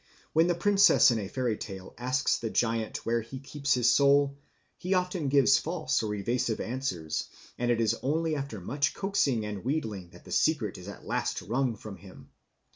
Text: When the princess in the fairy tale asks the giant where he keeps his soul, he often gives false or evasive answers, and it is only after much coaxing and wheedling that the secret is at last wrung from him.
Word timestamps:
When 0.33 0.47
the 0.47 0.55
princess 0.55 1.11
in 1.11 1.19
the 1.19 1.27
fairy 1.27 1.55
tale 1.55 1.93
asks 1.95 2.35
the 2.39 2.49
giant 2.49 3.05
where 3.05 3.21
he 3.21 3.39
keeps 3.39 3.75
his 3.75 3.93
soul, 3.93 4.35
he 4.75 4.95
often 4.95 5.27
gives 5.29 5.59
false 5.59 6.01
or 6.01 6.15
evasive 6.15 6.59
answers, 6.59 7.29
and 7.59 7.69
it 7.69 7.79
is 7.79 7.95
only 8.01 8.35
after 8.35 8.59
much 8.59 8.95
coaxing 8.95 9.45
and 9.45 9.63
wheedling 9.63 10.09
that 10.09 10.25
the 10.25 10.31
secret 10.31 10.79
is 10.79 10.87
at 10.87 11.05
last 11.05 11.43
wrung 11.43 11.75
from 11.75 11.97
him. 11.97 12.31